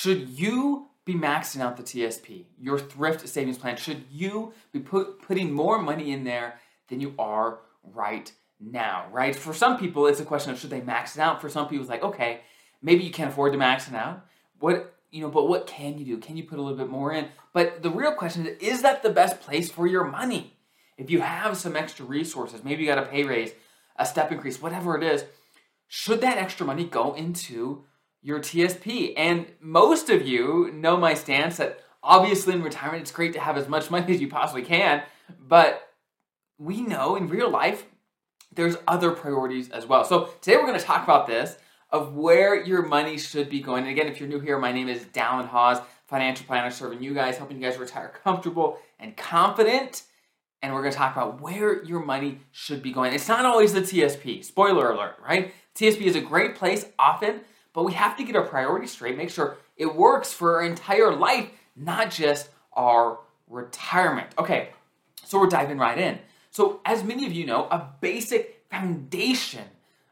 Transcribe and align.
should 0.00 0.28
you 0.28 0.86
be 1.04 1.14
maxing 1.14 1.60
out 1.60 1.76
the 1.76 1.82
TSP, 1.82 2.44
your 2.60 2.78
thrift 2.78 3.28
savings 3.28 3.58
plan? 3.58 3.76
Should 3.76 4.04
you 4.12 4.52
be 4.70 4.78
put, 4.78 5.20
putting 5.22 5.52
more 5.52 5.82
money 5.82 6.12
in 6.12 6.22
there 6.22 6.60
than 6.88 7.00
you 7.00 7.14
are 7.18 7.58
right 7.82 8.30
now, 8.60 9.06
right? 9.10 9.34
For 9.34 9.52
some 9.52 9.76
people, 9.76 10.06
it's 10.06 10.20
a 10.20 10.24
question 10.24 10.52
of 10.52 10.58
should 10.60 10.70
they 10.70 10.82
max 10.82 11.16
it 11.16 11.20
out? 11.20 11.40
For 11.40 11.48
some 11.48 11.66
people, 11.66 11.82
it's 11.82 11.90
like, 11.90 12.04
okay, 12.04 12.42
maybe 12.80 13.02
you 13.02 13.10
can't 13.10 13.30
afford 13.30 13.52
to 13.52 13.58
max 13.58 13.88
it 13.88 13.94
out. 13.94 14.24
What, 14.60 14.94
you 15.10 15.20
know, 15.20 15.30
but 15.30 15.48
what 15.48 15.66
can 15.66 15.98
you 15.98 16.04
do? 16.04 16.18
Can 16.18 16.36
you 16.36 16.44
put 16.44 16.60
a 16.60 16.62
little 16.62 16.78
bit 16.78 16.88
more 16.88 17.12
in? 17.12 17.28
But 17.52 17.82
the 17.82 17.90
real 17.90 18.12
question 18.12 18.46
is, 18.46 18.56
is 18.60 18.82
that 18.82 19.02
the 19.02 19.10
best 19.10 19.40
place 19.40 19.68
for 19.68 19.88
your 19.88 20.04
money? 20.04 20.58
If 20.96 21.10
you 21.10 21.22
have 21.22 21.56
some 21.56 21.74
extra 21.74 22.04
resources, 22.04 22.62
maybe 22.62 22.82
you 22.82 22.88
got 22.88 23.02
a 23.02 23.06
pay 23.06 23.24
raise, 23.24 23.50
a 23.96 24.06
step 24.06 24.30
increase, 24.30 24.62
whatever 24.62 24.96
it 24.96 25.02
is, 25.02 25.24
should 25.88 26.20
that 26.20 26.38
extra 26.38 26.64
money 26.64 26.84
go 26.84 27.14
into 27.14 27.84
your 28.22 28.40
TSP. 28.40 29.14
And 29.16 29.46
most 29.60 30.10
of 30.10 30.26
you 30.26 30.70
know 30.72 30.96
my 30.96 31.14
stance 31.14 31.56
that 31.58 31.80
obviously 32.02 32.54
in 32.54 32.62
retirement 32.62 33.02
it's 33.02 33.10
great 33.10 33.32
to 33.34 33.40
have 33.40 33.56
as 33.56 33.68
much 33.68 33.90
money 33.92 34.12
as 34.14 34.20
you 34.20 34.28
possibly 34.28 34.62
can, 34.62 35.02
but 35.40 35.88
we 36.58 36.80
know 36.80 37.16
in 37.16 37.28
real 37.28 37.50
life 37.50 37.84
there's 38.52 38.76
other 38.88 39.12
priorities 39.12 39.70
as 39.70 39.86
well. 39.86 40.04
So 40.04 40.30
today 40.40 40.56
we're 40.56 40.66
going 40.66 40.78
to 40.78 40.84
talk 40.84 41.04
about 41.04 41.26
this 41.26 41.56
of 41.90 42.14
where 42.14 42.62
your 42.62 42.82
money 42.82 43.16
should 43.16 43.48
be 43.48 43.60
going. 43.60 43.84
And 43.84 43.90
again, 43.90 44.08
if 44.08 44.20
you're 44.20 44.28
new 44.28 44.40
here, 44.40 44.58
my 44.58 44.72
name 44.72 44.88
is 44.88 45.04
Dallin 45.04 45.46
Hawes, 45.46 45.78
financial 46.06 46.46
planner, 46.46 46.70
serving 46.70 47.02
you 47.02 47.14
guys, 47.14 47.36
helping 47.38 47.58
you 47.58 47.62
guys 47.62 47.78
retire 47.78 48.12
comfortable 48.22 48.78
and 48.98 49.16
confident. 49.16 50.02
And 50.60 50.74
we're 50.74 50.80
going 50.80 50.92
to 50.92 50.98
talk 50.98 51.12
about 51.12 51.40
where 51.40 51.84
your 51.84 52.00
money 52.00 52.40
should 52.50 52.82
be 52.82 52.90
going. 52.90 53.14
It's 53.14 53.28
not 53.28 53.44
always 53.44 53.72
the 53.72 53.80
TSP. 53.80 54.44
Spoiler 54.44 54.90
alert, 54.90 55.16
right? 55.24 55.54
TSP 55.76 56.02
is 56.02 56.16
a 56.16 56.20
great 56.20 56.56
place 56.56 56.86
often 56.98 57.40
but 57.78 57.84
we 57.84 57.92
have 57.92 58.16
to 58.16 58.24
get 58.24 58.34
our 58.34 58.44
priorities 58.44 58.90
straight, 58.90 59.16
make 59.16 59.30
sure 59.30 59.56
it 59.76 59.94
works 59.94 60.32
for 60.32 60.56
our 60.56 60.62
entire 60.62 61.14
life, 61.14 61.48
not 61.76 62.10
just 62.10 62.48
our 62.72 63.20
retirement. 63.48 64.26
Okay, 64.36 64.70
so 65.24 65.38
we're 65.38 65.46
diving 65.46 65.78
right 65.78 65.96
in. 65.96 66.18
So, 66.50 66.80
as 66.84 67.04
many 67.04 67.24
of 67.24 67.32
you 67.32 67.46
know, 67.46 67.68
a 67.70 67.88
basic 68.00 68.64
foundation 68.68 69.62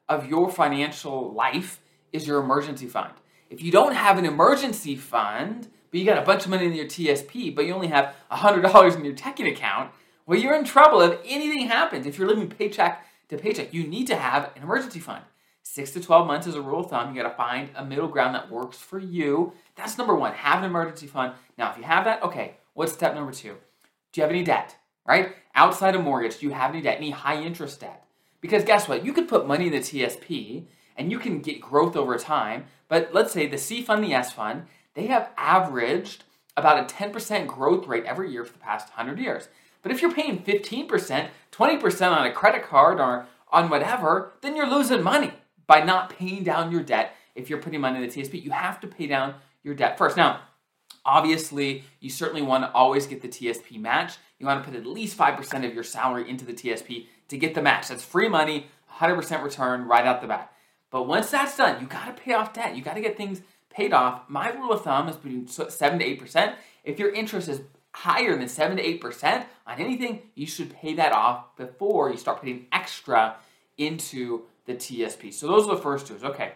of 0.09 0.29
your 0.29 0.49
financial 0.49 1.33
life 1.33 1.81
is 2.13 2.25
your 2.25 2.41
emergency 2.41 2.87
fund. 2.87 3.15
If 3.51 3.61
you 3.61 3.73
don't 3.73 3.97
have 3.97 4.17
an 4.17 4.27
emergency 4.27 4.95
fund, 4.95 5.67
but 5.91 5.99
you 5.99 6.07
got 6.07 6.19
a 6.19 6.25
bunch 6.25 6.45
of 6.45 6.51
money 6.51 6.67
in 6.67 6.73
your 6.73 6.87
TSP, 6.87 7.53
but 7.53 7.67
you 7.67 7.75
only 7.75 7.89
have 7.89 8.15
$100 8.31 8.95
in 8.95 9.05
your 9.05 9.15
checking 9.15 9.49
account, 9.49 9.91
well, 10.25 10.39
you're 10.39 10.55
in 10.55 10.63
trouble 10.63 11.01
if 11.01 11.19
anything 11.25 11.67
happens. 11.67 12.07
If 12.07 12.17
you're 12.17 12.29
living 12.29 12.49
paycheck 12.49 13.05
to 13.29 13.37
paycheck, 13.37 13.75
you 13.75 13.89
need 13.89 14.07
to 14.07 14.15
have 14.15 14.53
an 14.55 14.63
emergency 14.63 15.01
fund. 15.01 15.25
Six 15.69 15.91
to 15.91 16.01
12 16.01 16.29
months 16.29 16.47
is 16.47 16.55
a 16.55 16.63
rule 16.63 16.81
of 16.81 16.91
thumb. 16.91 17.09
You 17.09 17.21
got 17.21 17.29
to 17.29 17.37
find 17.37 17.71
a 17.75 17.85
middle 17.85 18.07
ground 18.07 18.37
that 18.37 18.51
works 18.51 18.79
for 18.79 19.01
you. 19.01 19.53
That's 19.75 19.99
number 19.99 20.15
one. 20.15 20.33
Have 20.33 20.61
an 20.61 20.65
emergency 20.65 21.09
fund. 21.09 21.35
Now, 21.59 21.73
if 21.73 21.77
you 21.77 21.83
have 21.83 22.05
that, 22.05 22.23
okay, 22.23 22.55
what's 22.75 22.93
step 22.93 23.17
number 23.17 23.33
two? 23.33 23.57
Do 24.13 24.21
you 24.21 24.23
have 24.23 24.31
any 24.31 24.45
debt, 24.45 24.77
right? 25.05 25.35
Outside 25.57 25.97
of 25.97 26.05
mortgage, 26.05 26.39
do 26.39 26.47
you 26.47 26.53
have 26.53 26.71
any 26.71 26.83
debt, 26.83 26.99
any 26.99 27.11
high 27.11 27.43
interest 27.43 27.81
debt? 27.81 28.07
Because 28.41 28.63
guess 28.63 28.89
what? 28.89 29.05
You 29.05 29.13
could 29.13 29.29
put 29.29 29.49
money 29.49 29.67
in 29.67 29.73
the 29.73 29.81
TSP 29.81 30.67
and 30.97 31.11
you 31.11 31.19
can 31.19 31.41
get 31.41 31.61
growth 31.61 31.97
over 31.97 32.17
time. 32.17 32.67
But 32.89 33.13
let's 33.13 33.33
say 33.33 33.49
the 33.49 33.59
C 33.59 33.83
fund, 33.83 34.05
the 34.05 34.15
S 34.15 34.33
fund, 34.33 34.67
they 34.95 35.09
have 35.09 35.31
averaged 35.37 36.23
about 36.57 36.79
a 36.79 36.95
10% 36.95 37.49
growth 37.49 37.89
rate 37.89 38.05
every 38.05 38.31
year 38.31 38.45
for 38.45 38.53
the 38.53 38.61
past 38.61 38.91
100 38.97 39.19
years. 39.19 39.49
But 39.83 39.91
if 39.91 40.01
you're 40.01 40.15
paying 40.15 40.45
15%, 40.45 41.29
20% 41.51 42.17
on 42.17 42.27
a 42.27 42.33
credit 42.33 42.63
card 42.63 43.01
or 43.01 43.27
on 43.51 43.69
whatever, 43.69 44.33
then 44.43 44.55
you're 44.55 44.71
losing 44.71 45.03
money 45.03 45.33
by 45.67 45.83
not 45.83 46.11
paying 46.11 46.45
down 46.45 46.73
your 46.73 46.83
debt 46.83 47.15
if 47.35 47.51
you're 47.51 47.61
putting 47.61 47.81
money 47.81 48.03
in 48.03 48.09
the 48.09 48.09
TSP. 48.09 48.43
You 48.43 48.51
have 48.51 48.81
to 48.81 48.87
pay 48.87 49.07
down 49.07 49.35
your 49.63 49.75
debt 49.75 49.99
first. 49.99 50.17
Now, 50.17 50.41
obviously, 51.05 51.85
you 52.01 52.11
certainly 52.11 52.43
want 52.43 52.65
to 52.65 52.73
always 52.73 53.07
get 53.07 53.23
the 53.23 53.29
TSP 53.29 53.81
match. 53.81 54.17
You 54.39 54.47
want 54.47 54.63
to 54.63 54.71
put 54.71 54.79
at 54.79 54.87
least 54.87 55.17
5% 55.17 55.67
of 55.67 55.75
your 55.75 55.85
salary 55.85 56.29
into 56.29 56.45
the 56.45 56.53
TSP 56.53 57.07
to 57.29 57.39
get 57.39 57.55
the 57.55 57.63
match. 57.63 57.89
That's 57.89 58.05
free 58.05 58.29
money, 58.29 58.67
100% 58.99 59.43
return 59.43 59.87
right 59.87 60.07
out 60.07 60.21
the 60.21 60.29
bat. 60.29 60.53
But 60.91 61.09
once 61.09 61.31
that's 61.31 61.57
done, 61.57 61.81
you 61.81 61.87
got 61.87 62.07
to 62.07 62.23
pay 62.23 62.33
off 62.35 62.53
debt. 62.53 62.77
You 62.77 62.83
got 62.83 62.95
to 62.95 63.01
get 63.01 63.17
things 63.17 63.43
paid 63.71 63.93
off. 63.93 64.23
My 64.29 64.51
rule 64.51 64.73
of 64.73 64.83
thumb 64.83 65.09
is 65.09 65.17
between 65.17 65.47
7 65.49 65.99
to 65.99 66.05
8%. 66.05 66.55
If 66.85 66.99
your 66.99 67.13
interest 67.13 67.49
is 67.49 67.63
higher 67.93 68.37
than 68.37 68.49
7 68.49 68.77
to 68.77 68.99
8% 68.99 69.45
on 69.67 69.81
anything, 69.81 70.23
you 70.35 70.47
should 70.47 70.73
pay 70.75 70.95
that 70.95 71.13
off 71.13 71.57
before 71.57 72.11
you 72.11 72.17
start 72.17 72.41
putting 72.41 72.67
extra 72.73 73.37
into 73.77 74.43
the 74.67 74.75
TSP. 74.75 75.33
So 75.33 75.47
those 75.47 75.69
are 75.69 75.77
the 75.77 75.83
first 75.83 76.07
two. 76.07 76.19
Okay, 76.23 76.53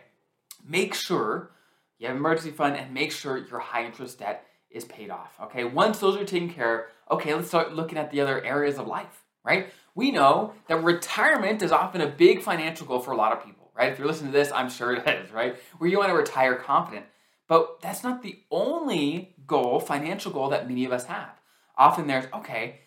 make 0.66 0.94
sure 0.94 1.50
you 1.98 2.08
have 2.08 2.16
emergency 2.16 2.50
fund 2.50 2.76
and 2.76 2.92
make 2.92 3.12
sure 3.12 3.36
your 3.36 3.58
high 3.60 3.84
interest 3.84 4.18
debt 4.18 4.46
is 4.70 4.84
paid 4.84 5.10
off. 5.10 5.34
Okay, 5.44 5.64
once 5.64 5.98
those 5.98 6.16
are 6.16 6.24
taken 6.24 6.50
care 6.50 6.86
of, 7.08 7.18
okay, 7.18 7.34
let's 7.34 7.48
start 7.48 7.74
looking 7.74 7.98
at 7.98 8.10
the 8.10 8.20
other 8.20 8.42
areas 8.44 8.78
of 8.78 8.86
life, 8.86 9.24
right? 9.44 9.72
We 9.94 10.10
know 10.10 10.54
that 10.68 10.82
retirement 10.82 11.62
is 11.62 11.72
often 11.72 12.00
a 12.00 12.06
big 12.06 12.42
financial 12.42 12.86
goal 12.86 13.00
for 13.00 13.12
a 13.12 13.16
lot 13.16 13.32
of 13.32 13.44
people, 13.44 13.70
right? 13.74 13.92
If 13.92 13.98
you're 13.98 14.06
listening 14.06 14.32
to 14.32 14.38
this, 14.38 14.52
I'm 14.52 14.70
sure 14.70 14.94
it 14.94 15.06
is, 15.08 15.30
right? 15.30 15.56
Where 15.78 15.90
you 15.90 15.98
want 15.98 16.10
to 16.10 16.16
retire 16.16 16.54
confident. 16.54 17.06
But 17.48 17.80
that's 17.80 18.04
not 18.04 18.22
the 18.22 18.38
only 18.50 19.34
goal, 19.46 19.80
financial 19.80 20.30
goal 20.30 20.50
that 20.50 20.68
many 20.68 20.84
of 20.84 20.92
us 20.92 21.06
have. 21.06 21.40
Often 21.76 22.06
there's, 22.06 22.26
okay, 22.32 22.80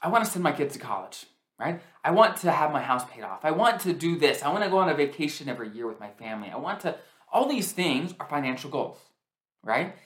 I 0.00 0.08
want 0.08 0.24
to 0.24 0.30
send 0.30 0.44
my 0.44 0.52
kids 0.52 0.74
to 0.74 0.78
college 0.78 1.26
right? 1.58 1.80
I 2.04 2.10
want 2.10 2.36
to 2.38 2.52
have 2.52 2.72
my 2.72 2.82
house 2.82 3.04
paid 3.10 3.22
off. 3.22 3.44
I 3.44 3.50
want 3.50 3.80
to 3.82 3.92
do 3.92 4.18
this. 4.18 4.42
I 4.42 4.50
want 4.50 4.64
to 4.64 4.70
go 4.70 4.78
on 4.78 4.88
a 4.88 4.94
vacation 4.94 5.48
every 5.48 5.70
year 5.70 5.86
with 5.86 6.00
my 6.00 6.10
family. 6.10 6.50
I 6.50 6.56
want 6.56 6.80
to, 6.80 6.96
all 7.32 7.48
these 7.48 7.72
things 7.72 8.14
are 8.20 8.28
financial 8.28 8.70
goals, 8.70 8.98
right? 9.62 9.96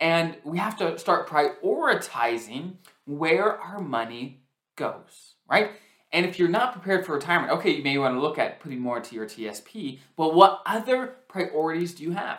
And 0.00 0.36
we 0.44 0.58
have 0.58 0.76
to 0.78 0.98
start 0.98 1.28
prioritizing 1.28 2.74
where 3.06 3.58
our 3.58 3.80
money 3.80 4.42
goes, 4.76 5.34
right? 5.48 5.72
And 6.12 6.24
if 6.24 6.38
you're 6.38 6.48
not 6.48 6.72
prepared 6.72 7.04
for 7.04 7.14
retirement, 7.14 7.52
okay, 7.52 7.70
you 7.70 7.82
may 7.82 7.98
want 7.98 8.14
to 8.14 8.20
look 8.20 8.38
at 8.38 8.60
putting 8.60 8.80
more 8.80 8.98
into 8.98 9.14
your 9.14 9.26
TSP, 9.26 9.98
but 10.16 10.34
what 10.34 10.62
other 10.64 11.16
priorities 11.28 11.94
do 11.94 12.04
you 12.04 12.12
have, 12.12 12.38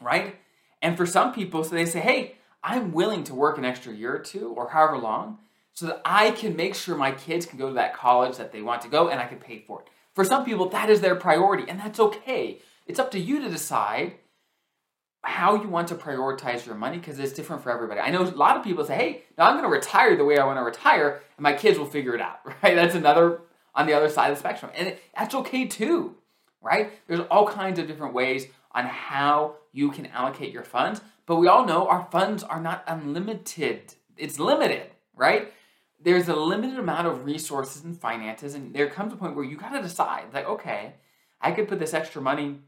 right? 0.00 0.36
And 0.82 0.96
for 0.96 1.06
some 1.06 1.32
people, 1.32 1.64
so 1.64 1.74
they 1.74 1.86
say, 1.86 2.00
hey, 2.00 2.36
I'm 2.62 2.92
willing 2.92 3.24
to 3.24 3.34
work 3.34 3.58
an 3.58 3.64
extra 3.64 3.92
year 3.92 4.14
or 4.14 4.18
two 4.18 4.50
or 4.50 4.68
however 4.68 4.98
long 4.98 5.38
so 5.76 5.86
that 5.86 6.00
I 6.04 6.30
can 6.30 6.56
make 6.56 6.74
sure 6.74 6.96
my 6.96 7.12
kids 7.12 7.44
can 7.44 7.58
go 7.58 7.68
to 7.68 7.74
that 7.74 7.94
college 7.94 8.38
that 8.38 8.50
they 8.50 8.62
want 8.62 8.80
to 8.82 8.88
go 8.88 9.08
and 9.08 9.20
I 9.20 9.26
can 9.26 9.38
pay 9.38 9.58
for 9.58 9.82
it. 9.82 9.88
For 10.14 10.24
some 10.24 10.44
people, 10.44 10.70
that 10.70 10.88
is 10.88 11.02
their 11.02 11.14
priority, 11.14 11.64
and 11.68 11.78
that's 11.78 12.00
okay. 12.00 12.62
It's 12.86 12.98
up 12.98 13.10
to 13.10 13.20
you 13.20 13.42
to 13.42 13.50
decide 13.50 14.14
how 15.22 15.54
you 15.54 15.68
want 15.68 15.88
to 15.88 15.94
prioritize 15.94 16.64
your 16.64 16.76
money 16.76 16.96
because 16.96 17.18
it's 17.18 17.34
different 17.34 17.62
for 17.62 17.70
everybody. 17.70 18.00
I 18.00 18.10
know 18.10 18.22
a 18.22 18.30
lot 18.30 18.56
of 18.56 18.64
people 18.64 18.86
say, 18.86 18.94
hey, 18.94 19.22
now 19.36 19.44
I'm 19.44 19.54
going 19.54 19.64
to 19.64 19.70
retire 19.70 20.16
the 20.16 20.24
way 20.24 20.38
I 20.38 20.46
want 20.46 20.58
to 20.58 20.62
retire, 20.62 21.20
and 21.36 21.42
my 21.42 21.52
kids 21.52 21.78
will 21.78 21.86
figure 21.86 22.14
it 22.14 22.22
out, 22.22 22.40
right? 22.62 22.74
That's 22.74 22.94
another 22.94 23.42
on 23.74 23.86
the 23.86 23.92
other 23.92 24.08
side 24.08 24.30
of 24.30 24.36
the 24.36 24.40
spectrum. 24.40 24.72
And 24.74 24.96
that's 25.14 25.34
okay 25.34 25.66
too, 25.66 26.14
right? 26.62 26.92
There's 27.06 27.20
all 27.30 27.46
kinds 27.46 27.78
of 27.78 27.86
different 27.86 28.14
ways 28.14 28.46
on 28.72 28.86
how 28.86 29.56
you 29.72 29.90
can 29.90 30.06
allocate 30.06 30.52
your 30.52 30.64
funds, 30.64 31.02
but 31.26 31.36
we 31.36 31.48
all 31.48 31.66
know 31.66 31.86
our 31.86 32.08
funds 32.10 32.42
are 32.42 32.60
not 32.60 32.82
unlimited. 32.86 33.94
It's 34.16 34.38
limited, 34.38 34.90
right? 35.14 35.52
There's 36.00 36.28
a 36.28 36.36
limited 36.36 36.78
amount 36.78 37.06
of 37.06 37.24
resources 37.24 37.84
and 37.84 37.98
finances, 37.98 38.54
and 38.54 38.74
there 38.74 38.88
comes 38.88 39.12
a 39.12 39.16
point 39.16 39.34
where 39.34 39.44
you 39.44 39.56
got 39.56 39.70
to 39.70 39.82
decide, 39.82 40.32
like, 40.32 40.46
okay, 40.46 40.94
I 41.40 41.52
could 41.52 41.68
put 41.68 41.78
this 41.78 41.94
extra 41.94 42.20
money 42.20 42.60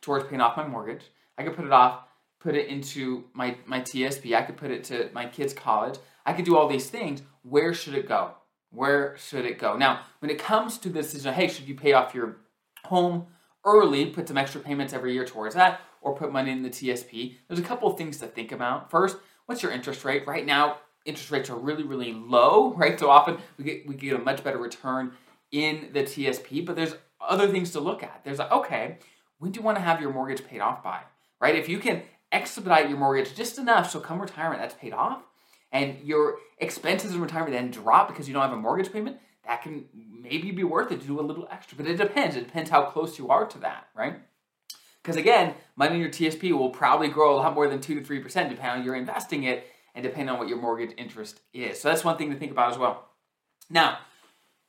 towards 0.00 0.26
paying 0.26 0.40
off 0.40 0.56
my 0.56 0.66
mortgage. 0.66 1.04
I 1.38 1.44
could 1.44 1.56
put 1.56 1.64
it 1.64 1.72
off, 1.72 2.04
put 2.40 2.54
it 2.54 2.68
into 2.68 3.24
my 3.32 3.56
my 3.66 3.80
TSP. 3.80 4.34
I 4.34 4.42
could 4.42 4.56
put 4.56 4.70
it 4.70 4.84
to 4.84 5.10
my 5.12 5.26
kids' 5.26 5.54
college. 5.54 5.98
I 6.26 6.32
could 6.32 6.44
do 6.44 6.56
all 6.56 6.68
these 6.68 6.90
things. 6.90 7.22
Where 7.42 7.72
should 7.74 7.94
it 7.94 8.08
go? 8.08 8.32
Where 8.70 9.16
should 9.16 9.44
it 9.44 9.58
go? 9.58 9.76
Now, 9.76 10.02
when 10.20 10.30
it 10.30 10.38
comes 10.38 10.78
to 10.78 10.88
the 10.88 11.02
decision, 11.02 11.34
hey, 11.34 11.48
should 11.48 11.68
you 11.68 11.74
pay 11.74 11.92
off 11.92 12.14
your 12.14 12.38
home 12.84 13.26
early, 13.64 14.06
put 14.06 14.28
some 14.28 14.38
extra 14.38 14.60
payments 14.60 14.92
every 14.92 15.12
year 15.12 15.24
towards 15.24 15.54
that, 15.54 15.80
or 16.00 16.14
put 16.14 16.32
money 16.32 16.50
in 16.50 16.62
the 16.62 16.70
TSP? 16.70 17.36
There's 17.48 17.60
a 17.60 17.64
couple 17.64 17.90
of 17.90 17.98
things 17.98 18.18
to 18.18 18.26
think 18.26 18.50
about. 18.50 18.90
First, 18.90 19.18
what's 19.46 19.62
your 19.62 19.72
interest 19.72 20.04
rate? 20.04 20.26
Right 20.26 20.46
now, 20.46 20.78
interest 21.04 21.30
rates 21.30 21.50
are 21.50 21.56
really, 21.56 21.82
really 21.82 22.12
low, 22.12 22.72
right? 22.74 22.98
So 22.98 23.10
often 23.10 23.38
we 23.58 23.64
get 23.64 23.86
we 23.86 23.94
get 23.94 24.14
a 24.14 24.18
much 24.18 24.42
better 24.44 24.58
return 24.58 25.12
in 25.50 25.90
the 25.92 26.02
TSP, 26.02 26.64
but 26.64 26.76
there's 26.76 26.94
other 27.20 27.48
things 27.48 27.70
to 27.72 27.80
look 27.80 28.02
at. 28.02 28.22
There's 28.24 28.38
like, 28.38 28.50
okay, 28.50 28.98
when 29.38 29.52
do 29.52 29.60
you 29.60 29.64
want 29.64 29.76
to 29.76 29.82
have 29.82 30.00
your 30.00 30.12
mortgage 30.12 30.44
paid 30.46 30.60
off 30.60 30.82
by? 30.82 31.00
Right? 31.40 31.56
If 31.56 31.68
you 31.68 31.78
can 31.78 32.02
expedite 32.30 32.88
your 32.88 32.98
mortgage 32.98 33.34
just 33.34 33.58
enough 33.58 33.90
so 33.90 34.00
come 34.00 34.20
retirement 34.20 34.60
that's 34.60 34.74
paid 34.74 34.92
off 34.92 35.22
and 35.70 35.98
your 36.02 36.38
expenses 36.58 37.14
in 37.14 37.20
retirement 37.20 37.52
then 37.52 37.70
drop 37.70 38.08
because 38.08 38.26
you 38.26 38.34
don't 38.34 38.42
have 38.42 38.52
a 38.52 38.56
mortgage 38.56 38.92
payment, 38.92 39.18
that 39.44 39.62
can 39.62 39.84
maybe 40.22 40.50
be 40.50 40.64
worth 40.64 40.92
it 40.92 41.00
to 41.00 41.06
do 41.06 41.20
a 41.20 41.22
little 41.22 41.48
extra. 41.50 41.76
But 41.76 41.86
it 41.86 41.96
depends. 41.96 42.36
It 42.36 42.46
depends 42.46 42.70
how 42.70 42.84
close 42.84 43.18
you 43.18 43.28
are 43.28 43.46
to 43.46 43.58
that, 43.58 43.88
right? 43.94 44.16
Because 45.02 45.16
again, 45.16 45.54
money 45.74 45.96
in 45.96 46.00
your 46.00 46.10
TSP 46.10 46.52
will 46.52 46.70
probably 46.70 47.08
grow 47.08 47.34
a 47.34 47.36
lot 47.36 47.54
more 47.54 47.68
than 47.68 47.80
2 47.80 48.00
to 48.00 48.06
3% 48.06 48.22
depending 48.22 48.60
on 48.60 48.84
you're 48.84 48.94
investing 48.94 49.44
it 49.44 49.66
and 49.94 50.02
depending 50.02 50.30
on 50.30 50.38
what 50.38 50.48
your 50.48 50.60
mortgage 50.60 50.94
interest 50.96 51.40
is. 51.52 51.80
So 51.80 51.88
that's 51.88 52.04
one 52.04 52.16
thing 52.16 52.30
to 52.30 52.36
think 52.36 52.52
about 52.52 52.72
as 52.72 52.78
well. 52.78 53.08
Now, 53.70 53.98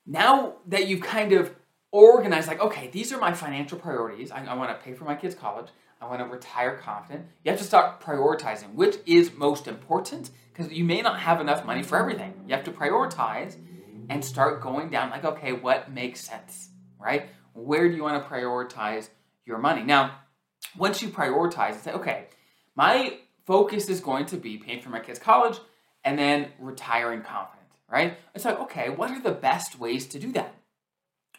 now 0.05 0.55
that 0.67 0.87
you've 0.87 1.01
kind 1.01 1.33
of 1.33 1.53
organized, 1.91 2.47
like, 2.47 2.59
okay, 2.59 2.89
these 2.91 3.13
are 3.13 3.19
my 3.19 3.33
financial 3.33 3.77
priorities. 3.77 4.31
I, 4.31 4.43
I 4.45 4.55
want 4.55 4.69
to 4.69 4.83
pay 4.83 4.93
for 4.93 5.05
my 5.05 5.15
kids' 5.15 5.35
college. 5.35 5.67
I 6.01 6.07
want 6.07 6.19
to 6.19 6.25
retire 6.25 6.77
confident. 6.77 7.27
You 7.43 7.51
have 7.51 7.59
to 7.59 7.65
start 7.65 8.01
prioritizing 8.01 8.73
which 8.73 8.97
is 9.05 9.33
most 9.33 9.67
important 9.67 10.31
because 10.51 10.71
you 10.71 10.83
may 10.83 11.01
not 11.01 11.19
have 11.19 11.39
enough 11.39 11.65
money 11.65 11.81
for 11.81 11.97
everything. 11.97 12.33
You 12.45 12.55
have 12.55 12.65
to 12.65 12.71
prioritize 12.71 13.55
and 14.09 14.23
start 14.23 14.61
going 14.61 14.89
down 14.89 15.11
like, 15.11 15.23
okay, 15.23 15.53
what 15.53 15.91
makes 15.91 16.19
sense, 16.19 16.69
right? 16.99 17.29
Where 17.53 17.87
do 17.87 17.95
you 17.95 18.03
want 18.03 18.21
to 18.21 18.29
prioritize 18.29 19.09
your 19.45 19.57
money? 19.59 19.83
Now, 19.83 20.19
once 20.77 21.01
you 21.01 21.07
prioritize 21.07 21.73
and 21.73 21.81
say, 21.81 21.91
okay, 21.93 22.27
my 22.75 23.17
focus 23.45 23.89
is 23.89 23.99
going 23.99 24.25
to 24.27 24.37
be 24.37 24.57
paying 24.57 24.81
for 24.81 24.89
my 24.89 24.99
kids' 24.99 25.19
college 25.19 25.57
and 26.03 26.17
then 26.17 26.49
retiring 26.59 27.21
confident, 27.21 27.67
right? 27.89 28.17
It's 28.35 28.45
like, 28.45 28.59
okay, 28.59 28.89
what 28.89 29.11
are 29.11 29.21
the 29.21 29.31
best 29.31 29.79
ways 29.79 30.05
to 30.07 30.19
do 30.19 30.31
that? 30.33 30.55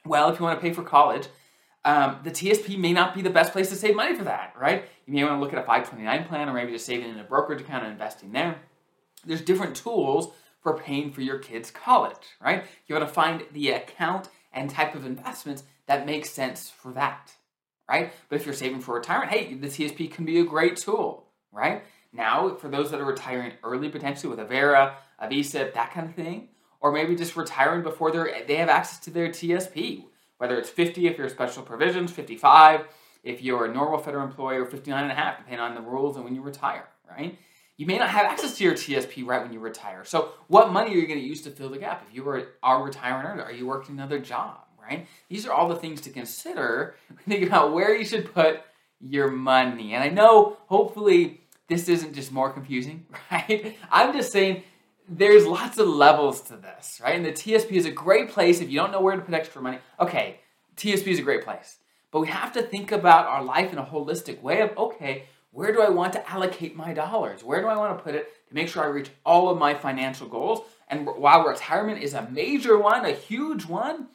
Well, 0.06 0.30
if 0.30 0.38
you 0.38 0.44
want 0.44 0.58
to 0.58 0.62
pay 0.62 0.72
for 0.72 0.82
college, 0.82 1.28
um, 1.84 2.20
the 2.22 2.30
TSP 2.30 2.78
may 2.78 2.92
not 2.92 3.14
be 3.14 3.22
the 3.22 3.30
best 3.30 3.52
place 3.52 3.68
to 3.68 3.76
save 3.76 3.94
money 3.94 4.16
for 4.16 4.24
that, 4.24 4.54
right? 4.58 4.84
You 5.06 5.12
may 5.12 5.24
want 5.24 5.36
to 5.36 5.40
look 5.40 5.52
at 5.52 5.58
a 5.58 5.62
529 5.62 6.24
plan 6.24 6.48
or 6.48 6.54
maybe 6.54 6.72
just 6.72 6.86
saving 6.86 7.10
in 7.10 7.18
a 7.18 7.24
brokerage 7.24 7.60
account 7.60 7.84
and 7.84 7.92
investing 7.92 8.32
there. 8.32 8.56
There's 9.26 9.42
different 9.42 9.76
tools 9.76 10.32
for 10.62 10.78
paying 10.78 11.12
for 11.12 11.20
your 11.20 11.38
kids' 11.38 11.70
college, 11.70 12.26
right? 12.40 12.64
You 12.86 12.94
want 12.94 13.06
to 13.06 13.14
find 13.14 13.44
the 13.52 13.70
account 13.70 14.28
and 14.52 14.70
type 14.70 14.94
of 14.94 15.04
investments 15.04 15.64
that 15.86 16.06
makes 16.06 16.30
sense 16.30 16.70
for 16.70 16.92
that, 16.92 17.32
right? 17.88 18.12
But 18.28 18.36
if 18.36 18.46
you're 18.46 18.54
saving 18.54 18.80
for 18.80 18.94
retirement, 18.94 19.30
hey, 19.30 19.54
the 19.54 19.66
TSP 19.66 20.10
can 20.10 20.24
be 20.24 20.40
a 20.40 20.44
great 20.44 20.76
tool, 20.76 21.26
right? 21.52 21.84
Now, 22.14 22.54
for 22.54 22.68
those 22.68 22.90
that 22.92 23.00
are 23.00 23.04
retiring 23.04 23.52
early, 23.64 23.88
potentially 23.88 24.30
with 24.30 24.38
a 24.38 24.44
Vera, 24.44 24.96
a 25.18 25.26
VSIP, 25.26 25.74
that 25.74 25.92
kind 25.92 26.08
of 26.08 26.14
thing, 26.14 26.48
or 26.80 26.92
maybe 26.92 27.16
just 27.16 27.36
retiring 27.36 27.82
before 27.82 28.12
they 28.12 28.44
they 28.46 28.56
have 28.56 28.68
access 28.68 29.00
to 29.00 29.10
their 29.10 29.28
TSP, 29.28 30.04
whether 30.38 30.56
it's 30.56 30.70
50 30.70 31.06
if 31.08 31.18
you're 31.18 31.28
special 31.28 31.62
provisions, 31.62 32.12
55 32.12 32.86
if 33.24 33.42
you're 33.42 33.64
a 33.64 33.72
normal 33.72 33.98
federal 33.98 34.24
employee, 34.24 34.58
or 34.58 34.66
59 34.66 35.02
and 35.02 35.10
a 35.10 35.14
half, 35.14 35.38
depending 35.38 35.60
on 35.60 35.74
the 35.74 35.80
rules 35.80 36.16
and 36.16 36.24
when 36.24 36.34
you 36.34 36.42
retire, 36.42 36.86
right? 37.08 37.38
You 37.76 37.86
may 37.86 37.98
not 37.98 38.10
have 38.10 38.26
access 38.26 38.56
to 38.58 38.64
your 38.64 38.74
TSP 38.74 39.26
right 39.26 39.42
when 39.42 39.52
you 39.52 39.58
retire. 39.58 40.04
So, 40.04 40.32
what 40.46 40.72
money 40.72 40.92
are 40.92 40.98
you 40.98 41.08
going 41.08 41.18
to 41.18 41.26
use 41.26 41.40
to 41.42 41.50
fill 41.50 41.70
the 41.70 41.78
gap? 41.78 42.04
If 42.08 42.14
you 42.14 42.28
are, 42.28 42.52
are 42.62 42.84
retiring 42.84 43.26
early, 43.26 43.42
are 43.42 43.52
you 43.52 43.66
working 43.66 43.96
another 43.96 44.20
job, 44.20 44.58
right? 44.80 45.08
These 45.28 45.46
are 45.46 45.52
all 45.52 45.68
the 45.68 45.76
things 45.76 46.02
to 46.02 46.10
consider 46.10 46.94
when 47.08 47.18
thinking 47.26 47.48
about 47.48 47.72
where 47.72 47.96
you 47.96 48.04
should 48.04 48.32
put 48.32 48.60
your 49.00 49.30
money. 49.30 49.94
And 49.94 50.04
I 50.04 50.08
know, 50.08 50.58
hopefully, 50.66 51.40
this 51.68 51.88
isn't 51.88 52.14
just 52.14 52.32
more 52.32 52.50
confusing, 52.50 53.06
right? 53.30 53.76
I'm 53.90 54.12
just 54.12 54.32
saying 54.32 54.62
there's 55.08 55.46
lots 55.46 55.78
of 55.78 55.88
levels 55.88 56.42
to 56.42 56.56
this, 56.56 57.00
right? 57.02 57.16
And 57.16 57.24
the 57.24 57.32
TSP 57.32 57.72
is 57.72 57.86
a 57.86 57.90
great 57.90 58.30
place 58.30 58.60
if 58.60 58.70
you 58.70 58.78
don't 58.78 58.92
know 58.92 59.00
where 59.00 59.16
to 59.16 59.22
put 59.22 59.34
extra 59.34 59.60
money. 59.60 59.78
Okay, 60.00 60.40
TSP 60.76 61.06
is 61.08 61.18
a 61.18 61.22
great 61.22 61.44
place. 61.44 61.78
But 62.10 62.20
we 62.20 62.28
have 62.28 62.52
to 62.52 62.62
think 62.62 62.92
about 62.92 63.26
our 63.26 63.42
life 63.42 63.72
in 63.72 63.78
a 63.78 63.84
holistic 63.84 64.40
way 64.40 64.60
of, 64.60 64.76
okay, 64.78 65.24
where 65.50 65.72
do 65.72 65.80
I 65.82 65.88
want 65.88 66.12
to 66.14 66.30
allocate 66.30 66.76
my 66.76 66.92
dollars? 66.92 67.44
Where 67.44 67.60
do 67.60 67.68
I 67.68 67.76
want 67.76 67.96
to 67.96 68.02
put 68.02 68.14
it 68.14 68.28
to 68.48 68.54
make 68.54 68.68
sure 68.68 68.82
I 68.82 68.86
reach 68.86 69.10
all 69.24 69.48
of 69.48 69.58
my 69.58 69.74
financial 69.74 70.28
goals? 70.28 70.60
And 70.88 71.06
while 71.06 71.44
retirement 71.44 72.02
is 72.02 72.14
a 72.14 72.28
major 72.30 72.78
one, 72.78 73.04
a 73.04 73.12
huge 73.12 73.64
one, 73.64 74.08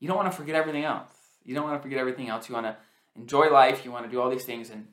you 0.00 0.08
don't 0.08 0.16
want 0.16 0.30
to 0.30 0.36
forget 0.36 0.54
everything 0.54 0.84
else. 0.84 1.10
You 1.44 1.54
don't 1.54 1.64
want 1.64 1.78
to 1.78 1.82
forget 1.82 1.98
everything 1.98 2.28
else. 2.28 2.48
You 2.48 2.54
want 2.54 2.66
to 2.66 2.76
enjoy 3.16 3.50
life. 3.50 3.84
You 3.84 3.92
want 3.92 4.04
to 4.04 4.10
do 4.10 4.20
all 4.20 4.30
these 4.30 4.44
things 4.44 4.70
and, 4.70 4.86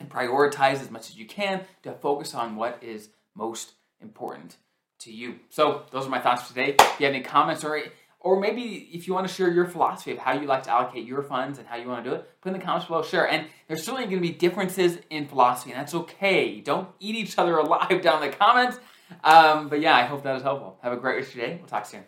and 0.00 0.10
prioritize 0.10 0.80
as 0.80 0.90
much 0.90 1.08
as 1.10 1.16
you 1.16 1.26
can 1.26 1.62
to 1.82 1.92
focus 1.94 2.34
on 2.34 2.56
what 2.56 2.82
is 2.82 3.10
most 3.34 3.72
important 4.00 4.56
to 5.00 5.12
you. 5.12 5.36
So 5.50 5.82
those 5.90 6.06
are 6.06 6.10
my 6.10 6.20
thoughts 6.20 6.42
for 6.42 6.48
today. 6.48 6.76
If 6.78 7.00
you 7.00 7.06
have 7.06 7.14
any 7.14 7.22
comments 7.22 7.64
or 7.64 7.80
or 8.24 8.40
maybe 8.40 8.88
if 8.92 9.06
you 9.06 9.12
want 9.12 9.28
to 9.28 9.32
share 9.32 9.50
your 9.50 9.66
philosophy 9.66 10.10
of 10.10 10.18
how 10.18 10.32
you 10.32 10.46
like 10.46 10.62
to 10.62 10.70
allocate 10.70 11.06
your 11.06 11.22
funds 11.22 11.58
and 11.58 11.68
how 11.68 11.76
you 11.76 11.86
want 11.86 12.02
to 12.04 12.10
do 12.10 12.16
it, 12.16 12.40
put 12.40 12.54
in 12.54 12.58
the 12.58 12.64
comments 12.64 12.86
below, 12.86 13.02
share. 13.02 13.28
And 13.28 13.46
there's 13.68 13.84
certainly 13.84 14.06
going 14.06 14.16
to 14.16 14.26
be 14.26 14.32
differences 14.32 14.98
in 15.10 15.28
philosophy, 15.28 15.72
and 15.72 15.78
that's 15.78 15.94
okay. 15.94 16.60
Don't 16.60 16.88
eat 16.98 17.16
each 17.16 17.36
other 17.38 17.58
alive 17.58 18.00
down 18.00 18.22
in 18.22 18.30
the 18.30 18.36
comments. 18.36 18.78
Um, 19.22 19.68
but 19.68 19.80
yeah, 19.80 19.94
I 19.94 20.04
hope 20.04 20.22
that 20.22 20.32
was 20.32 20.42
helpful. 20.42 20.78
Have 20.82 20.94
a 20.94 20.96
great 20.96 21.16
rest 21.16 21.30
of 21.30 21.36
your 21.36 21.46
day. 21.48 21.56
We'll 21.58 21.68
talk 21.68 21.84
soon. 21.84 22.04